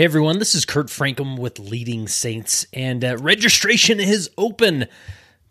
Hey 0.00 0.04
everyone, 0.04 0.38
this 0.38 0.54
is 0.54 0.64
Kurt 0.64 0.86
Francom 0.86 1.38
with 1.38 1.58
Leading 1.58 2.08
Saints, 2.08 2.66
and 2.72 3.04
uh, 3.04 3.18
registration 3.18 4.00
is 4.00 4.30
open 4.38 4.86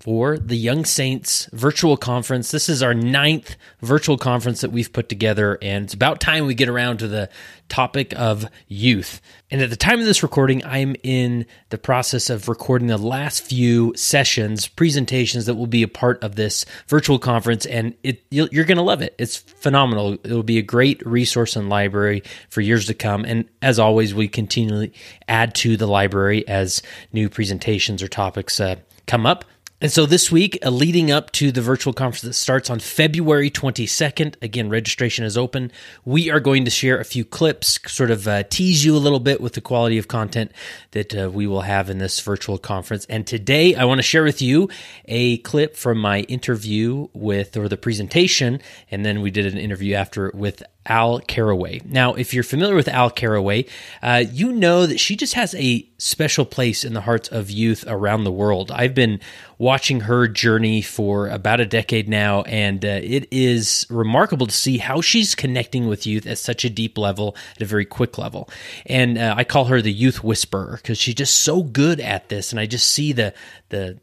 for 0.00 0.38
the 0.38 0.56
Young 0.56 0.84
Saints 0.84 1.48
virtual 1.52 1.96
conference. 1.96 2.50
This 2.50 2.68
is 2.68 2.82
our 2.82 2.94
ninth 2.94 3.56
virtual 3.80 4.16
conference 4.16 4.60
that 4.60 4.70
we've 4.70 4.92
put 4.92 5.08
together, 5.08 5.58
and 5.60 5.84
it's 5.84 5.94
about 5.94 6.20
time 6.20 6.46
we 6.46 6.54
get 6.54 6.68
around 6.68 6.98
to 6.98 7.08
the 7.08 7.28
topic 7.68 8.14
of 8.16 8.46
youth. 8.68 9.20
And 9.50 9.60
at 9.60 9.70
the 9.70 9.76
time 9.76 9.98
of 9.98 10.06
this 10.06 10.22
recording, 10.22 10.64
I'm 10.64 10.94
in 11.02 11.46
the 11.70 11.78
process 11.78 12.30
of 12.30 12.48
recording 12.48 12.88
the 12.88 12.96
last 12.96 13.42
few 13.42 13.92
sessions, 13.96 14.68
presentations 14.68 15.46
that 15.46 15.56
will 15.56 15.66
be 15.66 15.82
a 15.82 15.88
part 15.88 16.22
of 16.22 16.36
this 16.36 16.64
virtual 16.86 17.18
conference, 17.18 17.66
and 17.66 17.94
it 18.02 18.22
you're 18.30 18.64
going 18.64 18.76
to 18.76 18.82
love 18.82 19.02
it. 19.02 19.14
It's 19.18 19.36
phenomenal. 19.36 20.14
It'll 20.22 20.42
be 20.42 20.58
a 20.58 20.62
great 20.62 21.04
resource 21.04 21.56
and 21.56 21.68
library 21.68 22.22
for 22.50 22.60
years 22.60 22.86
to 22.86 22.94
come. 22.94 23.24
And 23.24 23.48
as 23.62 23.78
always, 23.78 24.14
we 24.14 24.28
continually 24.28 24.92
add 25.26 25.54
to 25.56 25.76
the 25.76 25.86
library 25.86 26.46
as 26.46 26.82
new 27.12 27.28
presentations 27.28 28.02
or 28.02 28.08
topics 28.08 28.60
uh, 28.60 28.76
come 29.06 29.26
up. 29.26 29.44
And 29.80 29.92
so 29.92 30.06
this 30.06 30.32
week, 30.32 30.58
uh, 30.64 30.70
leading 30.70 31.12
up 31.12 31.30
to 31.32 31.52
the 31.52 31.60
virtual 31.60 31.92
conference 31.92 32.22
that 32.22 32.32
starts 32.32 32.68
on 32.68 32.80
February 32.80 33.48
22nd, 33.48 34.34
again, 34.42 34.68
registration 34.68 35.24
is 35.24 35.38
open. 35.38 35.70
We 36.04 36.32
are 36.32 36.40
going 36.40 36.64
to 36.64 36.70
share 36.70 36.98
a 36.98 37.04
few 37.04 37.24
clips, 37.24 37.78
sort 37.86 38.10
of 38.10 38.26
uh, 38.26 38.42
tease 38.42 38.84
you 38.84 38.96
a 38.96 38.98
little 38.98 39.20
bit 39.20 39.40
with 39.40 39.52
the 39.52 39.60
quality 39.60 39.96
of 39.96 40.08
content 40.08 40.50
that 40.90 41.16
uh, 41.16 41.30
we 41.30 41.46
will 41.46 41.60
have 41.60 41.90
in 41.90 41.98
this 41.98 42.18
virtual 42.18 42.58
conference. 42.58 43.06
And 43.08 43.24
today, 43.24 43.76
I 43.76 43.84
want 43.84 44.00
to 44.00 44.02
share 44.02 44.24
with 44.24 44.42
you 44.42 44.68
a 45.04 45.38
clip 45.38 45.76
from 45.76 45.98
my 45.98 46.22
interview 46.22 47.06
with, 47.12 47.56
or 47.56 47.68
the 47.68 47.76
presentation, 47.76 48.60
and 48.90 49.06
then 49.06 49.20
we 49.20 49.30
did 49.30 49.46
an 49.46 49.58
interview 49.58 49.94
after 49.94 50.32
with 50.34 50.60
Al 50.88 51.20
Carraway. 51.20 51.80
Now, 51.84 52.14
if 52.14 52.32
you're 52.32 52.42
familiar 52.42 52.74
with 52.74 52.88
Al 52.88 53.10
Carraway, 53.10 53.66
uh, 54.02 54.24
you 54.30 54.52
know 54.52 54.86
that 54.86 54.98
she 54.98 55.16
just 55.16 55.34
has 55.34 55.54
a 55.54 55.86
special 55.98 56.44
place 56.44 56.84
in 56.84 56.94
the 56.94 57.02
hearts 57.02 57.28
of 57.28 57.50
youth 57.50 57.84
around 57.86 58.24
the 58.24 58.32
world. 58.32 58.70
I've 58.70 58.94
been 58.94 59.20
watching 59.58 60.00
her 60.00 60.28
journey 60.28 60.80
for 60.80 61.28
about 61.28 61.60
a 61.60 61.66
decade 61.66 62.08
now, 62.08 62.42
and 62.42 62.84
uh, 62.84 63.00
it 63.02 63.28
is 63.30 63.86
remarkable 63.90 64.46
to 64.46 64.54
see 64.54 64.78
how 64.78 65.00
she's 65.00 65.34
connecting 65.34 65.88
with 65.88 66.06
youth 66.06 66.26
at 66.26 66.38
such 66.38 66.64
a 66.64 66.70
deep 66.70 66.96
level, 66.96 67.36
at 67.56 67.62
a 67.62 67.66
very 67.66 67.84
quick 67.84 68.16
level. 68.16 68.48
And 68.86 69.18
uh, 69.18 69.34
I 69.36 69.44
call 69.44 69.66
her 69.66 69.82
the 69.82 69.92
youth 69.92 70.24
whisperer 70.24 70.78
because 70.80 70.98
she's 70.98 71.16
just 71.16 71.36
so 71.36 71.62
good 71.62 72.00
at 72.00 72.28
this, 72.28 72.52
and 72.52 72.60
I 72.60 72.66
just 72.66 72.88
see 72.88 73.12
the 73.12 73.34
the 73.70 73.98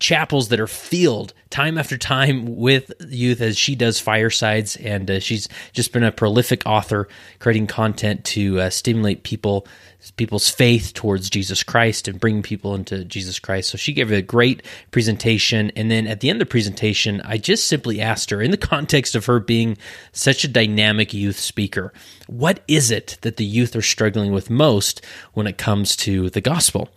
chapels 0.00 0.48
that 0.48 0.58
are 0.58 0.66
filled 0.66 1.32
time 1.50 1.76
after 1.76 1.98
time 1.98 2.56
with 2.56 2.90
youth 3.08 3.40
as 3.40 3.58
she 3.58 3.74
does 3.74 4.00
firesides 4.00 4.76
and 4.76 5.10
uh, 5.10 5.20
she's 5.20 5.46
just 5.72 5.92
been 5.92 6.02
a 6.02 6.10
prolific 6.10 6.62
author 6.64 7.06
creating 7.38 7.66
content 7.66 8.24
to 8.24 8.58
uh, 8.58 8.70
stimulate 8.70 9.22
people 9.22 9.66
people's 10.16 10.48
faith 10.48 10.94
towards 10.94 11.28
Jesus 11.28 11.62
Christ 11.62 12.08
and 12.08 12.18
bring 12.18 12.42
people 12.42 12.74
into 12.74 13.04
Jesus 13.04 13.38
Christ. 13.38 13.68
So 13.68 13.76
she 13.76 13.92
gave 13.92 14.10
a 14.10 14.22
great 14.22 14.62
presentation 14.90 15.70
and 15.76 15.90
then 15.90 16.06
at 16.06 16.20
the 16.20 16.30
end 16.30 16.40
of 16.40 16.48
the 16.48 16.50
presentation 16.50 17.20
I 17.22 17.36
just 17.36 17.68
simply 17.68 18.00
asked 18.00 18.30
her 18.30 18.40
in 18.40 18.50
the 18.50 18.56
context 18.56 19.14
of 19.14 19.26
her 19.26 19.38
being 19.38 19.76
such 20.12 20.44
a 20.44 20.48
dynamic 20.48 21.12
youth 21.12 21.38
speaker, 21.38 21.92
what 22.26 22.64
is 22.66 22.90
it 22.90 23.18
that 23.20 23.36
the 23.36 23.44
youth 23.44 23.76
are 23.76 23.82
struggling 23.82 24.32
with 24.32 24.48
most 24.48 25.04
when 25.34 25.46
it 25.46 25.58
comes 25.58 25.94
to 25.96 26.30
the 26.30 26.40
gospel? 26.40 26.88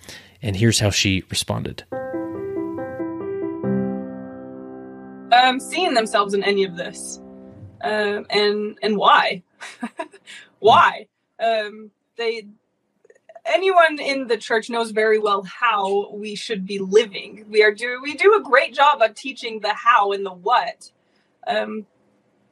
And 0.42 0.56
here's 0.56 0.80
how 0.80 0.90
she 0.90 1.24
responded. 1.30 1.84
Um, 5.34 5.59
seeing 5.59 5.94
themselves 5.94 6.34
in 6.34 6.44
any 6.44 6.64
of 6.64 6.76
this, 6.76 7.22
um, 7.81 8.26
and 8.30 8.78
and 8.81 8.98
why, 8.98 9.44
why 10.59 11.08
um, 11.40 11.92
they 12.17 12.45
anyone 13.45 14.00
in 14.00 14.28
the 14.28 14.38
church 14.38 14.70
knows 14.70 14.92
very 14.92 15.20
well 15.20 15.44
how 15.44 16.09
we 16.12 16.36
should 16.36 16.66
be 16.66 16.80
living. 16.80 17.45
We 17.50 17.64
are 17.64 17.73
do 17.73 18.00
we 18.02 18.16
do 18.16 18.36
a 18.36 18.44
great 18.44 18.73
job 18.73 19.02
of 19.02 19.16
teaching 19.16 19.59
the 19.59 19.73
how 19.73 20.12
and 20.12 20.25
the 20.25 20.34
what. 20.34 20.91
Um, 21.47 21.85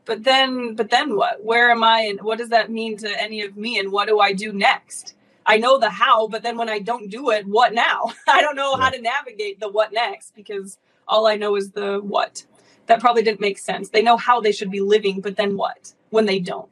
but 0.05 0.23
then 0.23 0.75
but 0.75 0.89
then 0.89 1.15
what? 1.15 1.43
Where 1.43 1.71
am 1.71 1.83
I 1.83 2.01
and 2.01 2.21
what 2.21 2.37
does 2.37 2.49
that 2.49 2.71
mean 2.71 2.97
to 2.97 3.21
any 3.21 3.41
of 3.41 3.55
me 3.55 3.79
and 3.79 3.91
what 3.91 4.07
do 4.07 4.19
I 4.19 4.33
do 4.33 4.51
next? 4.51 5.15
I 5.45 5.57
know 5.57 5.79
the 5.79 5.89
how, 5.89 6.27
but 6.27 6.43
then 6.43 6.57
when 6.57 6.69
I 6.69 6.79
don't 6.79 7.09
do 7.09 7.31
it, 7.31 7.47
what 7.47 7.73
now? 7.73 8.13
I 8.27 8.41
don't 8.41 8.55
know 8.55 8.75
how 8.75 8.89
to 8.89 9.01
navigate 9.01 9.59
the 9.59 9.69
what 9.69 9.91
next 9.91 10.35
because 10.35 10.77
all 11.07 11.27
I 11.27 11.35
know 11.35 11.55
is 11.55 11.71
the 11.71 11.99
what 11.99 12.45
that 12.87 12.99
probably 12.99 13.23
didn't 13.23 13.41
make 13.41 13.57
sense. 13.57 13.89
They 13.89 14.01
know 14.01 14.17
how 14.17 14.41
they 14.41 14.51
should 14.51 14.71
be 14.71 14.81
living, 14.81 15.21
but 15.21 15.35
then 15.35 15.57
what 15.57 15.93
when 16.09 16.25
they 16.25 16.39
don't? 16.39 16.69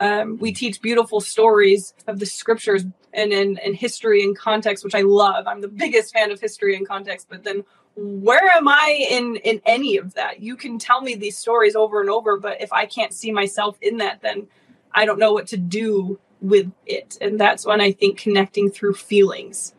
Um, 0.00 0.38
we 0.38 0.52
teach 0.52 0.82
beautiful 0.82 1.20
stories 1.20 1.94
of 2.06 2.18
the 2.18 2.26
scriptures 2.26 2.84
and 3.12 3.32
in 3.32 3.58
and 3.58 3.76
history 3.76 4.22
and 4.22 4.36
context, 4.36 4.84
which 4.84 4.94
I 4.94 5.02
love. 5.02 5.46
I'm 5.46 5.60
the 5.60 5.68
biggest 5.68 6.12
fan 6.12 6.30
of 6.30 6.40
history 6.40 6.76
and 6.76 6.86
context, 6.86 7.28
but 7.28 7.44
then 7.44 7.64
where 7.94 8.48
am 8.56 8.68
I 8.68 9.06
in 9.10 9.36
in 9.36 9.60
any 9.66 9.96
of 9.98 10.14
that? 10.14 10.40
You 10.40 10.56
can 10.56 10.78
tell 10.78 11.02
me 11.02 11.14
these 11.14 11.36
stories 11.36 11.76
over 11.76 12.00
and 12.00 12.10
over, 12.10 12.38
but 12.38 12.60
if 12.60 12.72
I 12.72 12.86
can't 12.86 13.12
see 13.12 13.30
myself 13.30 13.76
in 13.80 13.98
that, 13.98 14.22
then 14.22 14.48
I 14.92 15.04
don't 15.04 15.18
know 15.18 15.32
what 15.32 15.46
to 15.48 15.56
do 15.56 16.18
with 16.40 16.72
it. 16.86 17.18
And 17.20 17.38
that's 17.38 17.64
when 17.66 17.80
I 17.80 17.92
think 17.92 18.18
connecting 18.18 18.70
through 18.70 18.94
feelings. 18.94 19.74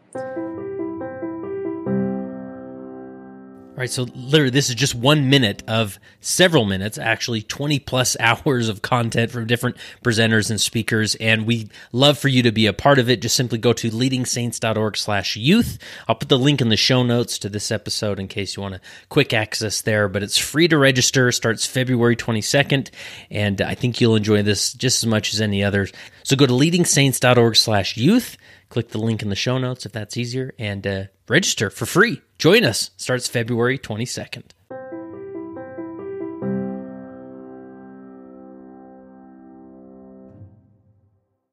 All 3.73 3.79
right, 3.79 3.89
so 3.89 4.05
literally, 4.13 4.51
this 4.51 4.69
is 4.69 4.75
just 4.75 4.93
one 4.93 5.31
minute 5.31 5.63
of 5.67 5.97
several 6.21 6.63
minutes, 6.63 6.99
actually 6.99 7.41
20 7.41 7.79
plus 7.79 8.15
hours 8.19 8.69
of 8.69 8.83
content 8.83 9.31
from 9.31 9.47
different 9.47 9.77
presenters 10.03 10.51
and 10.51 10.61
speakers. 10.61 11.15
And 11.15 11.47
we 11.47 11.69
love 11.91 12.19
for 12.19 12.27
you 12.27 12.43
to 12.43 12.51
be 12.51 12.67
a 12.67 12.73
part 12.73 12.99
of 12.99 13.09
it. 13.09 13.19
Just 13.19 13.35
simply 13.35 13.57
go 13.57 13.73
to 13.73 13.89
leadingsaints.org 13.89 14.95
slash 14.95 15.35
youth. 15.35 15.79
I'll 16.07 16.13
put 16.13 16.29
the 16.29 16.37
link 16.37 16.61
in 16.61 16.69
the 16.69 16.77
show 16.77 17.01
notes 17.01 17.39
to 17.39 17.49
this 17.49 17.71
episode 17.71 18.19
in 18.19 18.27
case 18.27 18.55
you 18.55 18.61
want 18.61 18.75
to 18.75 18.81
quick 19.09 19.33
access 19.33 19.81
there. 19.81 20.07
But 20.07 20.21
it's 20.21 20.37
free 20.37 20.67
to 20.67 20.77
register, 20.77 21.31
starts 21.31 21.65
February 21.65 22.15
22nd. 22.15 22.91
And 23.31 23.59
I 23.59 23.73
think 23.73 23.99
you'll 23.99 24.15
enjoy 24.15 24.43
this 24.43 24.71
just 24.73 25.03
as 25.03 25.07
much 25.09 25.33
as 25.33 25.41
any 25.41 25.63
others. 25.63 25.91
So 26.21 26.35
go 26.35 26.45
to 26.45 26.53
leadingsaints.org 26.53 27.55
slash 27.55 27.97
youth 27.97 28.37
click 28.69 28.89
the 28.89 28.97
link 28.97 29.21
in 29.21 29.29
the 29.29 29.35
show 29.35 29.59
notes 29.59 29.85
if 29.85 29.91
that's 29.91 30.17
easier 30.17 30.51
and 30.57 30.87
uh, 30.87 31.03
register 31.27 31.69
for 31.69 31.85
free. 31.85 32.19
Join 32.43 32.65
us. 32.65 32.91
Starts 32.97 33.29
February 33.29 33.77
22nd. 33.79 34.51